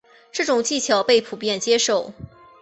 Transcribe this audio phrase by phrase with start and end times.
[0.31, 2.11] 这种技巧被普遍接受。